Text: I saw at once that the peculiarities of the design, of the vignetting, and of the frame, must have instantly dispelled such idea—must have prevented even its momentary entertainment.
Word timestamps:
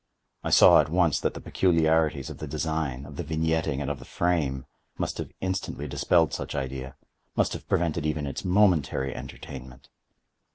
I 0.43 0.49
saw 0.49 0.81
at 0.81 0.89
once 0.89 1.19
that 1.19 1.35
the 1.35 1.39
peculiarities 1.39 2.31
of 2.31 2.39
the 2.39 2.47
design, 2.47 3.05
of 3.05 3.17
the 3.17 3.23
vignetting, 3.23 3.81
and 3.83 3.91
of 3.91 3.99
the 3.99 4.05
frame, 4.05 4.65
must 4.97 5.19
have 5.19 5.29
instantly 5.41 5.87
dispelled 5.87 6.33
such 6.33 6.55
idea—must 6.55 7.53
have 7.53 7.69
prevented 7.69 8.03
even 8.07 8.25
its 8.25 8.43
momentary 8.43 9.15
entertainment. 9.15 9.89